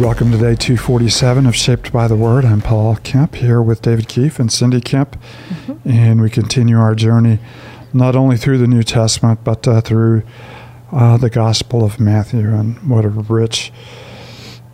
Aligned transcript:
Welcome 0.00 0.30
to 0.32 0.36
day 0.36 0.54
247 0.54 1.46
of 1.46 1.56
Shaped 1.56 1.90
by 1.90 2.06
the 2.06 2.14
Word. 2.14 2.44
I'm 2.44 2.60
Paul 2.60 2.96
Kemp 2.96 3.34
here 3.36 3.62
with 3.62 3.80
David 3.80 4.08
Keefe 4.08 4.38
and 4.38 4.52
Cindy 4.52 4.82
Kemp, 4.82 5.16
mm-hmm. 5.48 5.88
and 5.88 6.20
we 6.20 6.28
continue 6.28 6.78
our 6.78 6.94
journey 6.94 7.38
not 7.94 8.14
only 8.14 8.36
through 8.36 8.58
the 8.58 8.66
New 8.66 8.82
Testament 8.82 9.40
but 9.42 9.66
uh, 9.66 9.80
through 9.80 10.22
uh, 10.92 11.16
the 11.16 11.30
Gospel 11.30 11.82
of 11.82 11.98
Matthew. 11.98 12.40
And 12.40 12.76
what 12.88 13.06
a 13.06 13.08
rich 13.08 13.72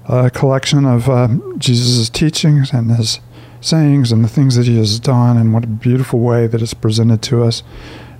uh, 0.06 0.28
collection 0.30 0.84
of 0.84 1.08
uh, 1.08 1.28
Jesus' 1.56 2.10
teachings 2.10 2.72
and 2.72 2.90
his 2.90 3.20
sayings 3.60 4.10
and 4.10 4.24
the 4.24 4.28
things 4.28 4.56
that 4.56 4.66
he 4.66 4.76
has 4.78 4.98
done, 4.98 5.36
and 5.36 5.54
what 5.54 5.62
a 5.64 5.68
beautiful 5.68 6.18
way 6.18 6.48
that 6.48 6.60
it's 6.60 6.74
presented 6.74 7.22
to 7.22 7.44
us 7.44 7.62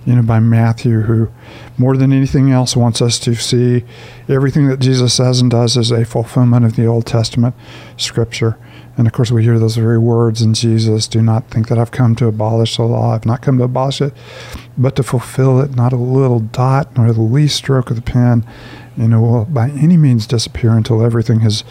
you 0.05 0.15
know, 0.15 0.21
by 0.21 0.39
Matthew, 0.39 1.01
who 1.01 1.29
more 1.77 1.95
than 1.95 2.11
anything 2.11 2.51
else 2.51 2.75
wants 2.75 3.01
us 3.01 3.17
to 3.19 3.35
see 3.35 3.83
everything 4.27 4.67
that 4.67 4.79
Jesus 4.79 5.13
says 5.13 5.39
and 5.39 5.49
does 5.49 5.77
as 5.77 5.91
a 5.91 6.05
fulfillment 6.05 6.65
of 6.65 6.75
the 6.75 6.85
Old 6.85 7.05
Testament 7.05 7.55
scripture. 7.97 8.57
And 8.95 9.07
of 9.07 9.13
course, 9.13 9.31
we 9.31 9.43
hear 9.43 9.57
those 9.57 9.75
very 9.75 9.97
words 9.97 10.41
in 10.41 10.53
Jesus 10.53 11.07
do 11.07 11.21
not 11.21 11.49
think 11.49 11.67
that 11.67 11.79
I've 11.79 11.91
come 11.91 12.15
to 12.17 12.27
abolish 12.27 12.77
the 12.77 12.83
law. 12.83 13.15
I've 13.15 13.25
not 13.25 13.41
come 13.41 13.57
to 13.57 13.63
abolish 13.63 14.01
it, 14.01 14.13
but 14.77 14.95
to 14.97 15.03
fulfill 15.03 15.59
it. 15.61 15.75
Not 15.75 15.93
a 15.93 15.97
little 15.97 16.39
dot 16.39 16.95
nor 16.95 17.11
the 17.11 17.21
least 17.21 17.55
stroke 17.55 17.89
of 17.89 17.95
the 17.95 18.03
pen, 18.03 18.45
you 18.95 19.07
know, 19.07 19.21
will 19.21 19.45
by 19.45 19.69
any 19.69 19.97
means 19.97 20.27
disappear 20.27 20.71
until 20.71 21.03
everything 21.03 21.39
has 21.39 21.63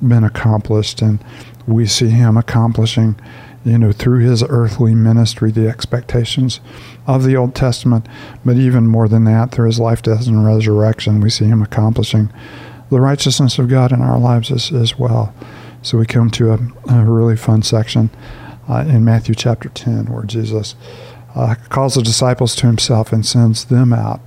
been 0.00 0.24
accomplished. 0.24 1.02
And 1.02 1.22
we 1.66 1.86
see 1.86 2.08
him 2.08 2.36
accomplishing 2.36 3.20
you 3.64 3.78
know, 3.78 3.92
through 3.92 4.20
his 4.20 4.42
earthly 4.48 4.94
ministry, 4.94 5.50
the 5.50 5.68
expectations 5.68 6.60
of 7.06 7.24
the 7.24 7.36
Old 7.36 7.54
Testament. 7.54 8.06
But 8.44 8.56
even 8.56 8.86
more 8.86 9.08
than 9.08 9.24
that, 9.24 9.52
through 9.52 9.66
his 9.66 9.78
life, 9.78 10.02
death, 10.02 10.26
and 10.26 10.44
resurrection, 10.44 11.20
we 11.20 11.30
see 11.30 11.46
him 11.46 11.62
accomplishing 11.62 12.32
the 12.90 13.00
righteousness 13.00 13.58
of 13.58 13.68
God 13.68 13.92
in 13.92 14.00
our 14.02 14.18
lives 14.18 14.50
as, 14.50 14.72
as 14.72 14.98
well. 14.98 15.34
So 15.82 15.98
we 15.98 16.06
come 16.06 16.30
to 16.32 16.52
a, 16.52 16.58
a 16.88 17.04
really 17.04 17.36
fun 17.36 17.62
section 17.62 18.10
uh, 18.68 18.84
in 18.88 19.04
Matthew 19.04 19.34
chapter 19.34 19.68
10 19.68 20.06
where 20.06 20.24
Jesus 20.24 20.74
uh, 21.34 21.54
calls 21.68 21.94
the 21.94 22.02
disciples 22.02 22.54
to 22.56 22.66
himself 22.66 23.12
and 23.12 23.24
sends 23.24 23.66
them 23.66 23.92
out 23.92 24.20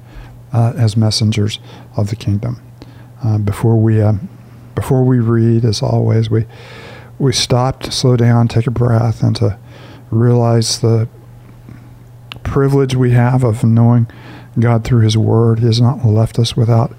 uh, 0.52 0.74
as 0.78 0.96
messengers 0.96 1.60
of 1.98 2.10
the 2.10 2.16
kingdom. 2.16 2.62
Uh, 3.24 3.38
before 3.38 3.78
we 3.78 4.02
uh, 4.02 4.14
before 4.76 5.04
we 5.04 5.20
read, 5.20 5.66
as 5.66 5.82
always, 5.82 6.30
we 6.30 6.46
we 7.20 7.34
stop 7.34 7.82
to 7.84 7.92
slow 7.92 8.18
down, 8.18 8.48
take 8.48 8.68
a 8.68 8.72
breath, 8.72 9.24
and 9.24 9.36
to 9.38 9.58
realize 10.12 10.80
the 10.80 11.08
privilege 12.44 12.96
we 12.96 13.12
have 13.12 13.44
of 13.44 13.64
knowing 13.64 14.08
God 14.60 14.84
through 14.84 15.02
His 15.02 15.18
Word. 15.18 15.60
He 15.60 15.66
has 15.66 15.82
not 15.82 16.06
left 16.06 16.38
us 16.40 16.56
without 16.56 16.94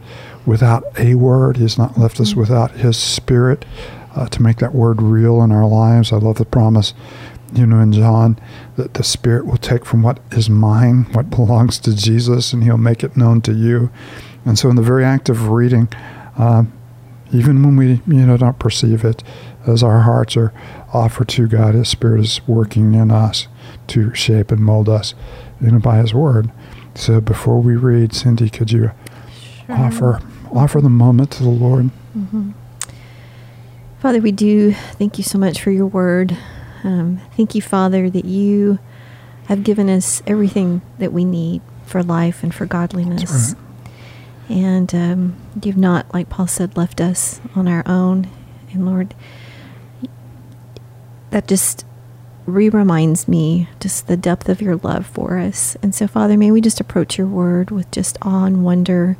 without 0.46 0.84
a 0.98 1.14
word. 1.14 1.56
He 1.56 1.62
has 1.62 1.78
not 1.78 1.98
left 1.98 2.20
us 2.20 2.30
mm-hmm. 2.30 2.40
without 2.40 2.72
His 2.72 2.96
Spirit 2.96 3.64
uh, 4.14 4.26
to 4.28 4.42
make 4.42 4.58
that 4.58 4.74
word 4.74 5.00
real 5.02 5.42
in 5.42 5.50
our 5.50 5.66
lives. 5.66 6.12
I 6.12 6.16
love 6.16 6.36
the 6.36 6.44
promise, 6.44 6.94
you 7.52 7.66
know, 7.66 7.80
in 7.80 7.92
John 7.92 8.38
that 8.76 8.94
the 8.94 9.04
Spirit 9.04 9.46
will 9.46 9.56
take 9.56 9.84
from 9.84 10.02
what 10.02 10.20
is 10.32 10.50
mine, 10.50 11.04
what 11.12 11.30
belongs 11.30 11.78
to 11.80 11.96
Jesus, 11.96 12.52
and 12.52 12.62
He'll 12.64 12.76
make 12.76 13.02
it 13.02 13.16
known 13.16 13.40
to 13.42 13.52
you. 13.52 13.90
And 14.44 14.58
so, 14.58 14.68
in 14.68 14.76
the 14.76 14.82
very 14.82 15.04
act 15.04 15.28
of 15.28 15.48
reading, 15.48 15.88
uh, 16.36 16.64
even 17.34 17.62
when 17.62 17.76
we 17.76 18.00
you 18.06 18.26
know 18.26 18.36
don't 18.36 18.58
perceive 18.58 19.04
it, 19.04 19.22
as 19.66 19.82
our 19.82 20.00
hearts 20.00 20.36
are 20.36 20.52
offered 20.92 21.28
to 21.30 21.48
God, 21.48 21.74
His 21.74 21.88
Spirit 21.88 22.20
is 22.20 22.40
working 22.46 22.94
in 22.94 23.10
us 23.10 23.48
to 23.88 24.14
shape 24.14 24.50
and 24.50 24.60
mold 24.60 24.88
us, 24.88 25.14
you 25.60 25.70
know, 25.70 25.78
by 25.80 25.98
His 25.98 26.14
Word. 26.14 26.50
So 26.94 27.20
before 27.20 27.60
we 27.60 27.76
read, 27.76 28.14
Cindy, 28.14 28.48
could 28.48 28.70
you 28.70 28.92
sure. 29.66 29.74
offer 29.74 30.20
offer 30.52 30.80
the 30.80 30.88
moment 30.88 31.32
to 31.32 31.42
the 31.42 31.48
Lord? 31.48 31.90
Mm-hmm. 32.16 32.52
Father, 33.98 34.20
we 34.20 34.32
do 34.32 34.72
thank 34.72 35.18
you 35.18 35.24
so 35.24 35.38
much 35.38 35.60
for 35.60 35.70
your 35.70 35.86
Word. 35.86 36.36
Um, 36.84 37.20
thank 37.36 37.54
you, 37.54 37.62
Father, 37.62 38.08
that 38.10 38.26
you 38.26 38.78
have 39.46 39.64
given 39.64 39.90
us 39.90 40.22
everything 40.26 40.82
that 40.98 41.12
we 41.12 41.24
need 41.24 41.62
for 41.84 42.02
life 42.02 42.42
and 42.42 42.54
for 42.54 42.66
godliness. 42.66 43.54
Right. 43.54 43.63
And 44.48 44.94
um, 44.94 45.36
you've 45.62 45.76
not, 45.76 46.12
like 46.12 46.28
Paul 46.28 46.46
said, 46.46 46.76
left 46.76 47.00
us 47.00 47.40
on 47.54 47.66
our 47.66 47.82
own. 47.86 48.28
And 48.72 48.86
Lord, 48.86 49.14
that 51.30 51.48
just 51.48 51.84
re 52.46 52.68
reminds 52.68 53.26
me 53.26 53.68
just 53.80 54.06
the 54.06 54.16
depth 54.16 54.48
of 54.48 54.60
your 54.60 54.76
love 54.76 55.06
for 55.06 55.38
us. 55.38 55.76
And 55.82 55.94
so, 55.94 56.06
Father, 56.06 56.36
may 56.36 56.50
we 56.50 56.60
just 56.60 56.80
approach 56.80 57.16
your 57.16 57.26
word 57.26 57.70
with 57.70 57.90
just 57.90 58.18
awe 58.22 58.44
and 58.44 58.64
wonder. 58.64 59.16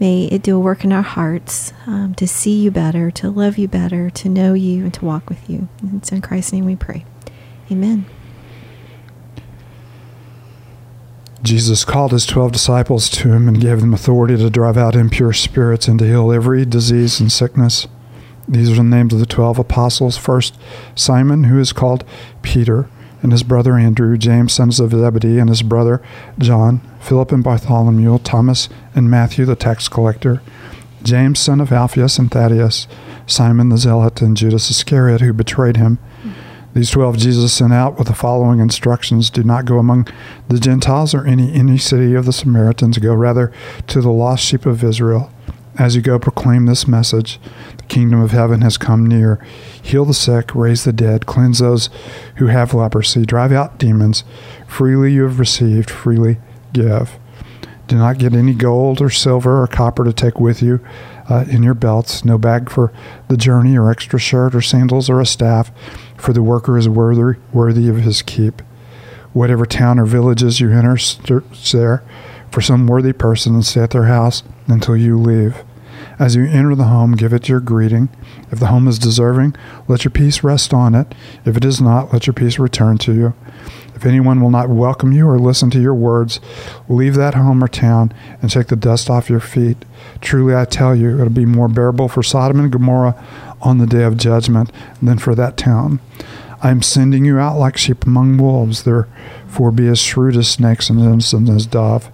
May 0.00 0.26
it 0.26 0.42
do 0.42 0.54
a 0.54 0.60
work 0.60 0.84
in 0.84 0.92
our 0.92 1.02
hearts 1.02 1.72
um, 1.86 2.14
to 2.14 2.28
see 2.28 2.62
you 2.62 2.70
better, 2.70 3.10
to 3.10 3.30
love 3.30 3.58
you 3.58 3.66
better, 3.66 4.10
to 4.10 4.28
know 4.28 4.54
you, 4.54 4.84
and 4.84 4.94
to 4.94 5.04
walk 5.04 5.28
with 5.28 5.50
you. 5.50 5.68
And 5.82 5.96
it's 5.96 6.12
in 6.12 6.22
Christ's 6.22 6.52
name 6.52 6.66
we 6.66 6.76
pray. 6.76 7.04
Amen. 7.70 8.06
Jesus 11.48 11.82
called 11.82 12.12
his 12.12 12.26
twelve 12.26 12.52
disciples 12.52 13.08
to 13.08 13.32
him 13.32 13.48
and 13.48 13.58
gave 13.58 13.80
them 13.80 13.94
authority 13.94 14.36
to 14.36 14.50
drive 14.50 14.76
out 14.76 14.94
impure 14.94 15.32
spirits 15.32 15.88
and 15.88 15.98
to 15.98 16.04
heal 16.04 16.30
every 16.30 16.66
disease 16.66 17.20
and 17.20 17.32
sickness. 17.32 17.86
These 18.46 18.70
are 18.70 18.74
the 18.74 18.82
names 18.82 19.14
of 19.14 19.18
the 19.18 19.24
twelve 19.24 19.58
apostles. 19.58 20.18
First, 20.18 20.58
Simon, 20.94 21.44
who 21.44 21.58
is 21.58 21.72
called 21.72 22.04
Peter, 22.42 22.90
and 23.22 23.32
his 23.32 23.42
brother 23.42 23.78
Andrew, 23.78 24.18
James, 24.18 24.52
sons 24.52 24.78
of 24.78 24.90
Zebedee, 24.90 25.38
and 25.38 25.48
his 25.48 25.62
brother 25.62 26.02
John, 26.38 26.82
Philip 27.00 27.32
and 27.32 27.42
Bartholomew, 27.42 28.18
Thomas 28.18 28.68
and 28.94 29.10
Matthew, 29.10 29.46
the 29.46 29.56
tax 29.56 29.88
collector, 29.88 30.42
James, 31.02 31.38
son 31.38 31.62
of 31.62 31.72
Alphaeus 31.72 32.18
and 32.18 32.30
Thaddeus, 32.30 32.86
Simon 33.26 33.70
the 33.70 33.78
Zealot, 33.78 34.20
and 34.20 34.36
Judas 34.36 34.70
Iscariot, 34.70 35.22
who 35.22 35.32
betrayed 35.32 35.78
him. 35.78 35.98
These 36.74 36.90
twelve 36.90 37.16
Jesus 37.16 37.52
sent 37.52 37.72
out 37.72 37.98
with 37.98 38.08
the 38.08 38.14
following 38.14 38.60
instructions 38.60 39.30
Do 39.30 39.42
not 39.42 39.64
go 39.64 39.78
among 39.78 40.08
the 40.48 40.60
Gentiles 40.60 41.14
or 41.14 41.26
any, 41.26 41.52
any 41.52 41.78
city 41.78 42.14
of 42.14 42.24
the 42.24 42.32
Samaritans. 42.32 42.98
Go 42.98 43.14
rather 43.14 43.52
to 43.88 44.00
the 44.00 44.10
lost 44.12 44.44
sheep 44.44 44.66
of 44.66 44.84
Israel. 44.84 45.32
As 45.78 45.94
you 45.94 46.02
go, 46.02 46.18
proclaim 46.18 46.66
this 46.66 46.88
message 46.88 47.40
The 47.76 47.84
kingdom 47.84 48.20
of 48.20 48.32
heaven 48.32 48.60
has 48.60 48.76
come 48.76 49.06
near. 49.06 49.44
Heal 49.80 50.04
the 50.04 50.14
sick, 50.14 50.54
raise 50.54 50.84
the 50.84 50.92
dead, 50.92 51.24
cleanse 51.24 51.60
those 51.60 51.88
who 52.36 52.46
have 52.46 52.74
leprosy, 52.74 53.24
drive 53.24 53.52
out 53.52 53.78
demons. 53.78 54.24
Freely 54.66 55.12
you 55.12 55.22
have 55.22 55.38
received, 55.38 55.88
freely 55.88 56.38
give. 56.72 57.18
Do 57.86 57.96
not 57.96 58.18
get 58.18 58.34
any 58.34 58.52
gold 58.52 59.00
or 59.00 59.08
silver 59.08 59.62
or 59.62 59.66
copper 59.66 60.04
to 60.04 60.12
take 60.12 60.38
with 60.38 60.60
you 60.60 60.84
uh, 61.28 61.46
in 61.48 61.62
your 61.62 61.74
belts, 61.74 62.24
no 62.24 62.36
bag 62.36 62.68
for 62.68 62.92
the 63.28 63.36
journey, 63.36 63.78
or 63.78 63.90
extra 63.90 64.18
shirt, 64.18 64.54
or 64.54 64.60
sandals, 64.60 65.08
or 65.08 65.20
a 65.20 65.26
staff, 65.26 65.70
for 66.18 66.32
the 66.32 66.42
worker 66.42 66.76
is 66.76 66.88
worthy, 66.88 67.38
worthy 67.52 67.88
of 67.88 67.96
his 67.96 68.22
keep. 68.22 68.60
Whatever 69.32 69.64
town 69.64 69.98
or 69.98 70.04
villages 70.04 70.60
you 70.60 70.70
enter, 70.70 70.96
search 70.98 71.72
there 71.72 72.02
for 72.50 72.60
some 72.60 72.86
worthy 72.86 73.12
person 73.12 73.54
and 73.54 73.64
stay 73.64 73.82
at 73.82 73.90
their 73.90 74.04
house 74.04 74.42
until 74.66 74.96
you 74.96 75.18
leave. 75.18 75.64
As 76.18 76.34
you 76.34 76.44
enter 76.46 76.74
the 76.74 76.84
home, 76.84 77.12
give 77.12 77.32
it 77.32 77.48
your 77.48 77.60
greeting. 77.60 78.08
If 78.50 78.58
the 78.58 78.66
home 78.66 78.88
is 78.88 78.98
deserving, 78.98 79.54
let 79.86 80.04
your 80.04 80.10
peace 80.10 80.42
rest 80.42 80.74
on 80.74 80.94
it. 80.94 81.14
If 81.44 81.56
it 81.56 81.64
is 81.64 81.80
not, 81.80 82.12
let 82.12 82.26
your 82.26 82.34
peace 82.34 82.58
return 82.58 82.98
to 82.98 83.14
you. 83.14 83.34
If 83.94 84.06
anyone 84.06 84.40
will 84.40 84.50
not 84.50 84.68
welcome 84.68 85.12
you 85.12 85.28
or 85.28 85.38
listen 85.38 85.70
to 85.70 85.80
your 85.80 85.94
words, 85.94 86.40
leave 86.88 87.14
that 87.14 87.34
home 87.34 87.62
or 87.62 87.68
town 87.68 88.12
and 88.40 88.50
take 88.50 88.68
the 88.68 88.76
dust 88.76 89.10
off 89.10 89.28
your 89.28 89.40
feet. 89.40 89.84
Truly, 90.20 90.54
I 90.54 90.64
tell 90.64 90.94
you, 90.94 91.14
it'll 91.14 91.30
be 91.30 91.44
more 91.44 91.68
bearable 91.68 92.08
for 92.08 92.22
Sodom 92.22 92.60
and 92.60 92.70
Gomorrah 92.70 93.20
on 93.60 93.78
the 93.78 93.86
day 93.86 94.02
of 94.02 94.16
judgment 94.16 94.70
than 95.02 95.18
for 95.18 95.34
that 95.34 95.56
town. 95.56 96.00
I 96.60 96.70
am 96.70 96.82
sending 96.82 97.24
you 97.24 97.38
out 97.38 97.58
like 97.58 97.76
sheep 97.76 98.04
among 98.04 98.38
wolves. 98.38 98.82
Therefore, 98.82 99.70
be 99.70 99.86
as 99.86 100.00
shrewd 100.00 100.36
as 100.36 100.50
snakes 100.50 100.90
and 100.90 100.98
innocent 100.98 101.48
as 101.48 101.66
dove. 101.66 102.10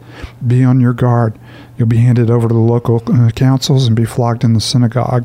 Be 0.47 0.63
on 0.63 0.81
your 0.81 0.93
guard. 0.93 1.39
You'll 1.79 1.89
be 1.89 1.97
handed 1.97 2.31
over 2.31 2.49
to 2.49 2.55
the 2.55 2.61
local 2.61 3.03
uh, 3.07 3.31
councils 3.31 3.87
and 3.87 3.97
be 3.97 4.05
flogged 4.05 4.45
in 4.45 4.53
the 4.53 4.61
synagogue. 4.61 5.25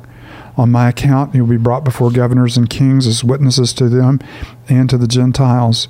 On 0.55 0.71
my 0.71 0.89
account, 0.89 1.35
you'll 1.35 1.47
be 1.47 1.57
brought 1.57 1.83
before 1.83 2.11
governors 2.11 2.57
and 2.57 2.69
kings 2.69 3.07
as 3.07 3.23
witnesses 3.23 3.73
to 3.73 3.89
them 3.89 4.19
and 4.67 4.89
to 4.89 4.97
the 4.97 5.07
Gentiles. 5.07 5.89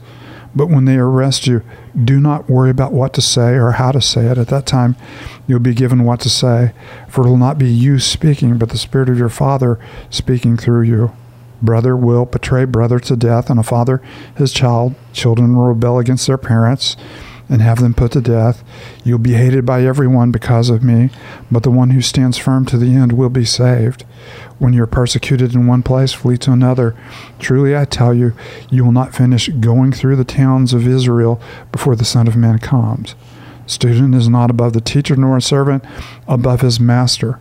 But 0.56 0.68
when 0.68 0.86
they 0.86 0.98
arrest 0.98 1.48
you, 1.48 1.62
do 2.02 2.20
not 2.20 2.50
worry 2.50 2.70
about 2.70 2.94
what 2.94 3.14
to 3.14 3.22
say 3.22 3.54
or 3.54 3.74
how 3.74 3.92
to 3.92 4.02
say 4.02 4.26
it. 4.26 4.38
At 4.38 4.48
that 4.48 4.66
time, 4.66 4.96
you'll 5.48 5.60
be 5.60 5.74
given 5.74 6.04
what 6.04 6.20
to 6.22 6.30
say, 6.30 6.74
for 7.08 7.26
it 7.26 7.30
will 7.30 7.38
not 7.38 7.58
be 7.58 7.70
you 7.70 8.00
speaking, 8.00 8.58
but 8.58 8.70
the 8.70 8.78
Spirit 8.78 9.10
of 9.10 9.18
your 9.18 9.30
Father 9.30 9.80
speaking 10.10 10.58
through 10.58 10.82
you. 10.82 11.12
Brother 11.62 11.96
will 11.96 12.26
betray 12.26 12.66
brother 12.66 13.00
to 13.00 13.16
death, 13.16 13.50
and 13.50 13.60
a 13.60 13.64
father 13.64 14.02
his 14.38 14.54
child. 14.54 14.96
Children 15.14 15.56
will 15.56 15.68
rebel 15.68 16.00
against 16.00 16.26
their 16.26 16.38
parents 16.38 16.96
and 17.50 17.62
have 17.62 17.80
them 17.80 17.94
put 17.94 18.12
to 18.14 18.22
death. 18.22 18.64
You'll 19.04 19.18
be 19.18 19.34
hated 19.34 19.66
by 19.66 19.84
everyone 19.84 20.32
because 20.32 20.70
of 20.70 20.84
me, 20.84 21.10
but 21.52 21.64
the 21.64 21.72
one 21.72 21.90
who 21.90 22.02
stands 22.02 22.38
firm 22.38 22.66
to 22.68 22.78
the 22.78 22.96
end 22.96 23.14
will 23.14 23.30
be 23.30 23.44
saved. 23.44 24.06
When 24.60 24.74
you're 24.74 24.86
persecuted 24.86 25.56
in 25.56 25.66
one 25.66 25.82
place, 25.84 26.14
flee 26.14 26.38
to 26.38 26.52
another. 26.52 26.96
Truly 27.40 27.76
I 27.76 27.86
tell 27.86 28.14
you, 28.14 28.34
you 28.70 28.86
will 28.86 28.92
not 28.92 29.16
finish 29.16 29.50
going 29.50 29.92
through 29.92 30.18
the 30.18 30.24
towns 30.24 30.74
of 30.74 30.88
Israel 30.88 31.42
before 31.72 31.96
the 31.96 32.06
Son 32.06 32.28
of 32.28 32.36
Man 32.36 32.60
comes. 32.60 33.16
Student 33.66 34.16
is 34.16 34.28
not 34.28 34.50
above 34.50 34.74
the 34.74 34.82
teacher, 34.82 35.16
nor 35.16 35.38
a 35.38 35.42
servant 35.42 35.84
above 36.28 36.62
his 36.62 36.80
master. 36.80 37.40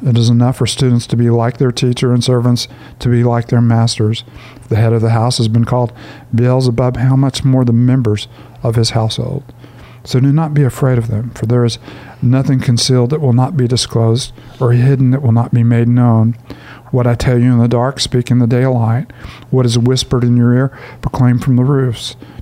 It 0.00 0.16
is 0.16 0.30
enough 0.30 0.58
for 0.58 0.66
students 0.66 1.06
to 1.08 1.16
be 1.16 1.28
like 1.28 1.58
their 1.58 1.72
teacher 1.72 2.12
and 2.12 2.22
servants 2.22 2.68
to 3.00 3.08
be 3.08 3.24
like 3.24 3.48
their 3.48 3.60
masters. 3.60 4.22
The 4.68 4.76
head 4.76 4.92
of 4.92 5.02
the 5.02 5.10
house 5.10 5.38
has 5.38 5.48
been 5.48 5.64
called 5.64 5.92
Beelzebub, 6.34 6.96
how 6.96 7.16
much 7.16 7.44
more 7.44 7.64
the 7.64 7.72
members 7.72 8.28
of 8.62 8.76
his 8.76 8.90
household? 8.90 9.42
So 10.04 10.20
do 10.20 10.32
not 10.32 10.54
be 10.54 10.62
afraid 10.62 10.98
of 10.98 11.08
them, 11.08 11.30
for 11.30 11.46
there 11.46 11.64
is 11.64 11.78
nothing 12.22 12.60
concealed 12.60 13.10
that 13.10 13.20
will 13.20 13.32
not 13.32 13.56
be 13.56 13.66
disclosed, 13.66 14.32
or 14.60 14.72
hidden 14.72 15.10
that 15.10 15.20
will 15.22 15.32
not 15.32 15.52
be 15.52 15.64
made 15.64 15.88
known. 15.88 16.34
What 16.92 17.06
I 17.06 17.14
tell 17.14 17.36
you 17.38 17.52
in 17.52 17.58
the 17.58 17.68
dark, 17.68 18.00
speak 18.00 18.30
in 18.30 18.38
the 18.38 18.46
daylight. 18.46 19.12
What 19.50 19.66
is 19.66 19.78
whispered 19.78 20.24
in 20.24 20.36
your 20.36 20.54
ear, 20.54 20.78
proclaim 21.02 21.38
from 21.38 21.56
the 21.56 21.64
roofs. 21.64 22.16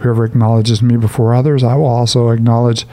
Whoever 0.00 0.24
acknowledges 0.24 0.82
me 0.82 0.96
before 0.96 1.34
others, 1.34 1.62
I 1.62 1.74
will 1.76 1.86
also 1.86 2.30
acknowledge 2.30 2.86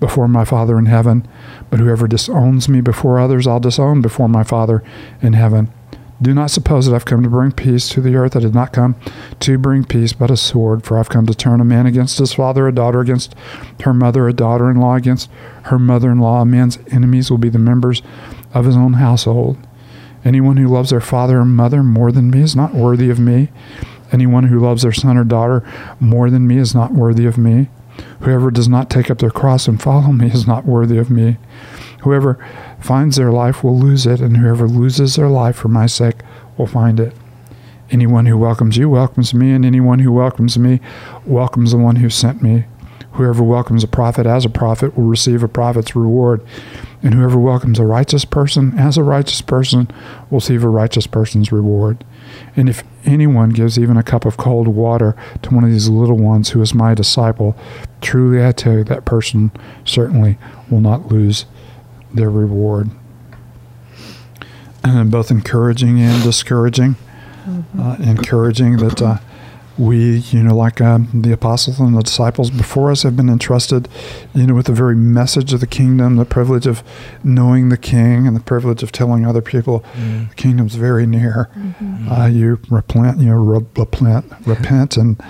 before 0.00 0.28
my 0.28 0.44
Father 0.44 0.78
in 0.78 0.86
heaven. 0.86 1.26
But 1.70 1.80
whoever 1.80 2.08
disowns 2.08 2.68
me 2.68 2.80
before 2.80 3.18
others, 3.18 3.46
I'll 3.46 3.60
disown 3.60 4.00
before 4.00 4.28
my 4.28 4.44
Father 4.44 4.82
in 5.20 5.34
heaven. 5.34 5.72
Do 6.22 6.32
not 6.32 6.50
suppose 6.50 6.86
that 6.86 6.94
I've 6.94 7.04
come 7.04 7.22
to 7.22 7.28
bring 7.28 7.52
peace 7.52 7.88
to 7.90 8.00
the 8.00 8.16
earth. 8.16 8.34
I 8.34 8.40
did 8.40 8.54
not 8.54 8.72
come 8.72 8.96
to 9.40 9.58
bring 9.58 9.84
peace, 9.84 10.12
but 10.12 10.30
a 10.30 10.36
sword. 10.36 10.84
For 10.84 10.98
I've 10.98 11.10
come 11.10 11.26
to 11.26 11.34
turn 11.34 11.60
a 11.60 11.64
man 11.64 11.86
against 11.86 12.18
his 12.18 12.32
father, 12.32 12.66
a 12.66 12.72
daughter 12.72 13.00
against 13.00 13.34
her 13.82 13.92
mother, 13.92 14.26
a 14.26 14.32
daughter 14.32 14.70
in 14.70 14.78
law 14.78 14.94
against 14.94 15.28
her 15.64 15.78
mother 15.78 16.10
in 16.10 16.20
law. 16.20 16.40
A 16.40 16.46
man's 16.46 16.78
enemies 16.90 17.30
will 17.30 17.38
be 17.38 17.50
the 17.50 17.58
members 17.58 18.00
of 18.54 18.64
his 18.64 18.76
own 18.76 18.94
household. 18.94 19.58
Anyone 20.24 20.56
who 20.56 20.68
loves 20.68 20.90
their 20.90 21.00
father 21.00 21.40
or 21.40 21.44
mother 21.44 21.82
more 21.82 22.10
than 22.10 22.30
me 22.30 22.40
is 22.40 22.56
not 22.56 22.74
worthy 22.74 23.10
of 23.10 23.18
me. 23.18 23.50
Anyone 24.14 24.44
who 24.44 24.60
loves 24.60 24.82
their 24.82 24.92
son 24.92 25.16
or 25.18 25.24
daughter 25.24 25.68
more 25.98 26.30
than 26.30 26.46
me 26.46 26.58
is 26.58 26.72
not 26.72 26.92
worthy 26.92 27.26
of 27.26 27.36
me. 27.36 27.68
Whoever 28.20 28.52
does 28.52 28.68
not 28.68 28.88
take 28.88 29.10
up 29.10 29.18
their 29.18 29.28
cross 29.28 29.66
and 29.66 29.82
follow 29.82 30.12
me 30.12 30.28
is 30.28 30.46
not 30.46 30.64
worthy 30.64 30.98
of 30.98 31.10
me. 31.10 31.36
Whoever 32.02 32.38
finds 32.78 33.16
their 33.16 33.32
life 33.32 33.64
will 33.64 33.76
lose 33.76 34.06
it, 34.06 34.20
and 34.20 34.36
whoever 34.36 34.68
loses 34.68 35.16
their 35.16 35.28
life 35.28 35.56
for 35.56 35.66
my 35.66 35.86
sake 35.86 36.20
will 36.56 36.68
find 36.68 37.00
it. 37.00 37.12
Anyone 37.90 38.26
who 38.26 38.38
welcomes 38.38 38.76
you 38.76 38.88
welcomes 38.88 39.34
me, 39.34 39.50
and 39.50 39.64
anyone 39.64 39.98
who 39.98 40.12
welcomes 40.12 40.56
me 40.56 40.78
welcomes 41.26 41.72
the 41.72 41.78
one 41.78 41.96
who 41.96 42.08
sent 42.08 42.40
me. 42.40 42.66
Whoever 43.14 43.42
welcomes 43.42 43.82
a 43.82 43.88
prophet 43.88 44.26
as 44.26 44.44
a 44.44 44.48
prophet 44.48 44.96
will 44.96 45.06
receive 45.06 45.42
a 45.42 45.48
prophet's 45.48 45.96
reward, 45.96 46.40
and 47.02 47.14
whoever 47.14 47.38
welcomes 47.38 47.80
a 47.80 47.84
righteous 47.84 48.24
person 48.24 48.78
as 48.78 48.96
a 48.96 49.02
righteous 49.02 49.40
person 49.40 49.90
will 50.30 50.38
receive 50.38 50.62
a 50.62 50.68
righteous 50.68 51.08
person's 51.08 51.50
reward. 51.50 52.04
And 52.56 52.68
if 52.68 52.82
anyone 53.04 53.50
gives 53.50 53.78
even 53.78 53.96
a 53.96 54.02
cup 54.02 54.24
of 54.24 54.36
cold 54.36 54.68
water 54.68 55.16
to 55.42 55.54
one 55.54 55.64
of 55.64 55.70
these 55.70 55.88
little 55.88 56.16
ones 56.16 56.50
who 56.50 56.62
is 56.62 56.74
my 56.74 56.94
disciple, 56.94 57.56
truly 58.00 58.44
I 58.44 58.52
tell 58.52 58.74
you 58.74 58.84
that 58.84 59.04
person 59.04 59.50
certainly 59.84 60.38
will 60.70 60.80
not 60.80 61.08
lose 61.08 61.46
their 62.12 62.30
reward. 62.30 62.90
And 64.82 65.10
both 65.10 65.30
encouraging 65.30 66.00
and 66.00 66.22
discouraging. 66.22 66.96
Mm-hmm. 67.46 67.80
Uh, 67.80 67.96
encouraging 67.96 68.76
that 68.78 69.02
uh, 69.02 69.18
we, 69.76 70.18
you 70.18 70.42
know, 70.42 70.54
like 70.54 70.80
um, 70.80 71.08
the 71.12 71.32
apostles 71.32 71.80
and 71.80 71.96
the 71.96 72.02
disciples 72.02 72.50
before 72.50 72.90
us 72.90 73.02
have 73.02 73.16
been 73.16 73.28
entrusted, 73.28 73.88
you 74.34 74.46
know, 74.46 74.54
with 74.54 74.66
the 74.66 74.72
very 74.72 74.94
message 74.94 75.52
of 75.52 75.60
the 75.60 75.66
kingdom, 75.66 76.16
the 76.16 76.24
privilege 76.24 76.66
of 76.66 76.82
knowing 77.24 77.68
the 77.68 77.76
king 77.76 78.26
and 78.26 78.36
the 78.36 78.40
privilege 78.40 78.82
of 78.82 78.92
telling 78.92 79.26
other 79.26 79.42
people 79.42 79.80
mm. 79.94 80.28
the 80.28 80.34
kingdom's 80.36 80.76
very 80.76 81.06
near. 81.06 81.50
Mm-hmm. 81.56 82.12
Uh, 82.12 82.26
you 82.26 82.60
repent, 82.70 83.18
you 83.18 83.26
know, 83.26 83.42
re- 83.42 83.66
repent, 83.76 84.32
repent 84.46 84.96
and, 84.96 85.20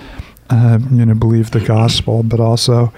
uh, 0.51 0.79
you 0.91 1.07
know, 1.07 1.15
believe 1.15 1.53
the 1.53 1.61
gospel, 1.61 2.23
but 2.23 2.41
also 2.41 2.93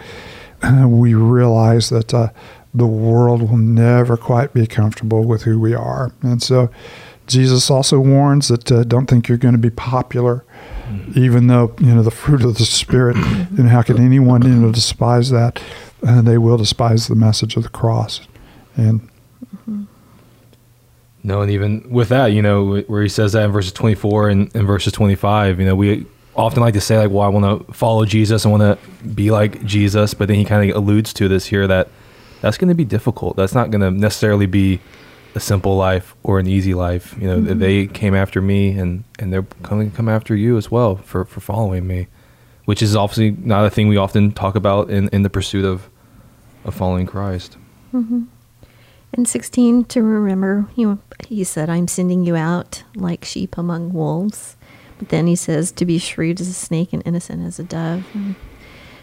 uh, 0.63 0.87
we 0.89 1.15
realize 1.15 1.91
that 1.91 2.13
uh, 2.13 2.31
the 2.75 2.87
world 2.87 3.43
will 3.43 3.57
never 3.57 4.17
quite 4.17 4.53
be 4.53 4.67
comfortable 4.67 5.25
with 5.25 5.43
who 5.43 5.61
we 5.61 5.75
are. 5.75 6.13
And 6.23 6.43
so 6.43 6.71
Jesus 7.29 7.71
also 7.71 8.01
warns 8.01 8.49
that 8.49 8.71
uh, 8.73 8.85
don't 8.85 9.07
think 9.07 9.29
you're 9.29 9.39
going 9.39 9.55
to 9.55 9.59
be 9.59 9.71
popular 9.71 10.45
even 11.15 11.47
though 11.47 11.75
you 11.81 11.95
know 11.95 12.03
the 12.03 12.11
fruit 12.11 12.45
of 12.45 12.59
the 12.59 12.65
spirit 12.65 13.17
know 13.17 13.69
how 13.69 13.83
can 13.83 13.99
anyone 13.99 14.43
you 14.43 14.55
know 14.55 14.73
despise 14.73 15.31
that? 15.31 15.63
And 16.03 16.27
they 16.27 16.39
will 16.39 16.57
despise 16.57 17.09
the 17.09 17.15
message 17.15 17.57
of 17.57 17.63
the 17.63 17.69
cross. 17.69 18.21
And 18.77 19.09
no 21.23 21.41
and 21.41 21.51
even 21.51 21.91
with 21.91 22.09
that 22.11 22.27
you 22.27 22.43
know 22.43 22.83
where 22.83 23.03
he 23.03 23.09
says 23.09 23.33
that 23.33 23.45
in 23.45 23.51
verses 23.51 23.73
24 23.73 24.29
and, 24.29 24.55
and 24.55 24.65
verses 24.65 24.93
25 24.93 25.59
you 25.59 25.67
know 25.67 25.75
we 25.75 26.07
often 26.37 26.61
like 26.61 26.75
to 26.75 26.81
say 26.81 26.97
like 26.99 27.11
well 27.11 27.25
i 27.25 27.29
want 27.29 27.67
to 27.67 27.73
follow 27.73 28.05
jesus 28.05 28.47
i 28.47 28.49
want 28.49 28.63
to 28.63 29.07
be 29.09 29.33
like 29.33 29.65
jesus 29.65 30.15
but 30.15 30.29
then 30.29 30.37
he 30.37 30.45
kind 30.45 30.71
of 30.71 30.77
alludes 30.77 31.13
to 31.13 31.27
this 31.27 31.47
here 31.47 31.67
that 31.67 31.89
that's 32.41 32.59
going 32.59 32.69
to 32.69 32.75
be 32.75 32.85
difficult. 32.85 33.37
That's 33.37 33.55
not 33.55 33.71
going 33.71 33.81
to 33.81 33.91
necessarily 33.91 34.47
be 34.47 34.81
a 35.37 35.41
simple 35.41 35.77
life 35.77 36.17
or 36.23 36.39
an 36.39 36.47
easy 36.47 36.73
life. 36.73 37.15
You 37.21 37.29
know, 37.29 37.39
mm-hmm. 37.39 37.59
they 37.59 37.87
came 37.87 38.15
after 38.15 38.41
me, 38.41 38.71
and 38.71 39.05
and 39.19 39.33
they're 39.33 39.47
coming 39.63 39.91
come 39.91 40.09
after 40.09 40.35
you 40.35 40.57
as 40.57 40.71
well 40.71 40.97
for 40.97 41.27
for 41.27 41.41
following 41.41 41.87
me, 41.87 42.09
which 42.65 42.83
is 42.83 42.97
obviously 42.97 43.33
not 43.33 43.67
a 43.67 43.71
thing 43.71 43.87
we 43.87 43.99
often 43.99 44.33
talk 44.33 44.57
about 44.57 44.91
in 44.91 45.09
in 45.11 45.23
the 45.23 45.31
pursuit 45.31 45.65
of 45.65 45.89
of 46.65 46.75
following 46.75 47.07
Christ. 47.07 47.59
Mm-hmm. 47.93 48.23
And 49.13 49.29
sixteen 49.29 49.85
to 49.85 50.03
remember, 50.03 50.69
you 50.75 50.89
know, 50.89 50.99
he 51.29 51.45
said, 51.45 51.69
"I'm 51.69 51.87
sending 51.87 52.25
you 52.25 52.35
out 52.35 52.83
like 52.97 53.25
sheep 53.25 53.59
among 53.59 53.93
wolves." 53.93 54.57
But 54.99 55.11
then 55.11 55.27
he 55.27 55.37
says, 55.37 55.71
"To 55.73 55.85
be 55.85 55.99
shrewd 55.99 56.41
as 56.41 56.49
a 56.49 56.55
snake 56.55 56.95
and 56.95 57.03
innocent 57.05 57.47
as 57.47 57.59
a 57.59 57.65
dove." 57.65 58.05
And 58.15 58.37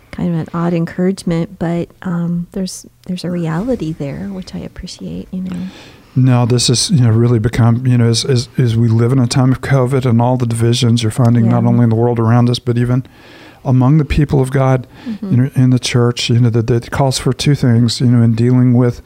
kind 0.09 0.33
of 0.33 0.39
an 0.39 0.47
odd 0.53 0.73
encouragement, 0.73 1.59
but 1.59 1.89
um, 2.01 2.47
there's 2.53 2.87
there's 3.05 3.23
a 3.23 3.29
reality 3.29 3.91
there 3.93 4.29
which 4.29 4.55
I 4.55 4.59
appreciate. 4.59 5.27
You 5.31 5.41
know. 5.41 5.67
No, 6.15 6.45
this 6.45 6.67
has 6.67 6.91
you 6.91 7.01
know 7.01 7.09
really 7.09 7.39
become 7.39 7.87
you 7.87 7.97
know 7.97 8.07
as, 8.07 8.23
as, 8.25 8.47
as 8.57 8.75
we 8.75 8.87
live 8.87 9.11
in 9.11 9.19
a 9.19 9.27
time 9.27 9.51
of 9.51 9.61
COVID 9.61 10.05
and 10.05 10.21
all 10.21 10.37
the 10.37 10.45
divisions 10.45 11.01
you're 11.01 11.11
finding 11.11 11.45
yeah. 11.45 11.51
not 11.51 11.65
only 11.65 11.83
in 11.83 11.89
the 11.89 11.95
world 11.95 12.19
around 12.19 12.49
us 12.49 12.59
but 12.59 12.77
even 12.77 13.05
among 13.65 13.97
the 13.97 14.05
people 14.05 14.41
of 14.41 14.51
God, 14.51 14.87
mm-hmm. 15.05 15.31
you 15.31 15.37
know, 15.37 15.49
in 15.55 15.69
the 15.69 15.79
church, 15.79 16.29
you 16.29 16.39
know, 16.39 16.49
that, 16.49 16.67
that 16.67 16.91
calls 16.91 17.17
for 17.17 17.33
two 17.33 17.55
things, 17.55 18.01
you 18.01 18.07
know, 18.07 18.21
in 18.21 18.35
dealing 18.35 18.73
with 18.73 19.01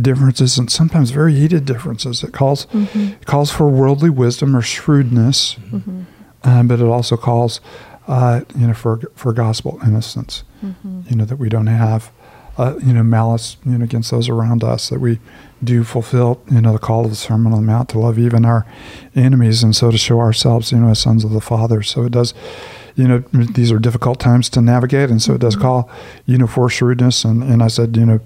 differences 0.00 0.58
and 0.58 0.70
sometimes 0.70 1.10
very 1.10 1.34
heated 1.34 1.64
differences. 1.64 2.22
It 2.22 2.32
calls 2.32 2.66
mm-hmm. 2.66 3.12
it 3.20 3.26
calls 3.26 3.50
for 3.50 3.68
worldly 3.68 4.10
wisdom 4.10 4.54
or 4.54 4.62
shrewdness, 4.62 5.54
mm-hmm. 5.54 6.02
um, 6.44 6.68
but 6.68 6.80
it 6.80 6.86
also 6.86 7.16
calls, 7.16 7.60
uh, 8.06 8.42
you 8.56 8.66
know, 8.66 8.74
for 8.74 9.00
for 9.14 9.32
gospel 9.32 9.80
innocence, 9.84 10.44
mm-hmm. 10.64 11.02
you 11.08 11.16
know, 11.16 11.24
that 11.24 11.36
we 11.36 11.48
don't 11.48 11.66
have, 11.66 12.12
uh, 12.58 12.74
you 12.84 12.92
know, 12.92 13.02
malice, 13.02 13.56
you 13.64 13.78
know, 13.78 13.84
against 13.84 14.10
those 14.10 14.28
around 14.28 14.62
us, 14.62 14.90
that 14.90 15.00
we 15.00 15.18
do 15.64 15.84
fulfill, 15.84 16.42
you 16.50 16.60
know, 16.60 16.72
the 16.72 16.78
call 16.78 17.04
of 17.04 17.10
the 17.10 17.16
Sermon 17.16 17.52
on 17.52 17.64
the 17.64 17.66
Mount 17.66 17.88
to 17.90 17.98
love 17.98 18.18
even 18.18 18.44
our 18.44 18.66
enemies, 19.14 19.62
and 19.62 19.74
so 19.74 19.90
to 19.90 19.98
show 19.98 20.20
ourselves, 20.20 20.72
you 20.72 20.78
know, 20.78 20.88
as 20.88 20.98
sons 20.98 21.24
of 21.24 21.30
the 21.30 21.40
Father. 21.40 21.82
So 21.82 22.04
it 22.04 22.12
does, 22.12 22.34
you 22.94 23.08
know, 23.08 23.18
these 23.32 23.72
are 23.72 23.78
difficult 23.78 24.20
times 24.20 24.48
to 24.50 24.60
navigate, 24.60 25.08
and 25.10 25.22
so 25.22 25.34
it 25.34 25.40
does 25.40 25.54
mm-hmm. 25.54 25.62
call, 25.62 25.90
you 26.26 26.36
know, 26.36 26.46
for 26.46 26.68
shrewdness, 26.68 27.24
and, 27.24 27.42
and 27.42 27.62
I 27.62 27.68
said, 27.68 27.96
you 27.96 28.06
know, 28.06 28.20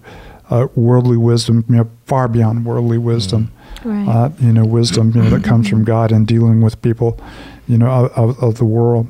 uh, 0.50 0.68
worldly 0.74 1.16
wisdom, 1.16 1.64
you 1.68 1.76
know, 1.76 1.90
far 2.06 2.28
beyond 2.28 2.64
worldly 2.64 2.98
wisdom, 2.98 3.52
mm-hmm. 3.76 4.08
right. 4.08 4.16
uh, 4.16 4.30
you 4.40 4.52
know, 4.52 4.64
wisdom, 4.64 5.12
you 5.14 5.22
know, 5.22 5.30
that 5.30 5.44
comes 5.44 5.68
from 5.68 5.84
God 5.84 6.12
and 6.12 6.26
dealing 6.26 6.62
with 6.62 6.80
people, 6.82 7.20
you 7.68 7.78
know, 7.78 8.06
of, 8.16 8.42
of 8.42 8.58
the 8.58 8.64
world. 8.64 9.08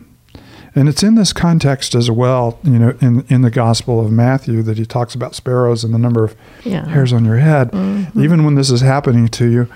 And 0.76 0.88
it's 0.90 1.02
in 1.02 1.14
this 1.14 1.32
context 1.32 1.94
as 1.94 2.10
well, 2.10 2.60
you 2.62 2.78
know, 2.78 2.96
in 3.00 3.24
in 3.28 3.40
the 3.42 3.50
Gospel 3.50 3.98
of 3.98 4.12
Matthew 4.12 4.62
that 4.62 4.76
he 4.76 4.84
talks 4.84 5.14
about 5.14 5.34
sparrows 5.34 5.82
and 5.82 5.94
the 5.94 5.98
number 5.98 6.22
of 6.22 6.36
yeah. 6.64 6.86
hairs 6.86 7.12
on 7.12 7.24
your 7.24 7.38
head. 7.38 7.72
Mm-hmm. 7.72 8.22
Even 8.22 8.44
when 8.44 8.54
this 8.56 8.70
is 8.70 8.82
happening 8.82 9.26
to 9.28 9.50
you, 9.50 9.68